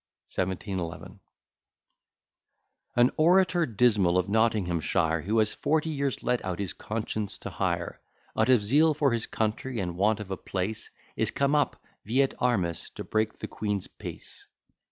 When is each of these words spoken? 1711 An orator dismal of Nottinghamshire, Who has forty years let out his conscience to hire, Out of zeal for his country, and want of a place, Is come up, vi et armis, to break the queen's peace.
1711 0.35 1.19
An 2.95 3.11
orator 3.17 3.67
dismal 3.67 4.17
of 4.17 4.27
Nottinghamshire, 4.27 5.21
Who 5.27 5.37
has 5.37 5.53
forty 5.53 5.91
years 5.91 6.23
let 6.23 6.43
out 6.43 6.57
his 6.57 6.73
conscience 6.73 7.37
to 7.37 7.51
hire, 7.51 8.01
Out 8.35 8.49
of 8.49 8.63
zeal 8.63 8.95
for 8.95 9.11
his 9.11 9.27
country, 9.27 9.79
and 9.79 9.95
want 9.95 10.19
of 10.19 10.31
a 10.31 10.37
place, 10.37 10.89
Is 11.15 11.29
come 11.29 11.53
up, 11.53 11.79
vi 12.03 12.23
et 12.23 12.33
armis, 12.39 12.89
to 12.95 13.03
break 13.03 13.37
the 13.37 13.47
queen's 13.47 13.85
peace. 13.85 14.47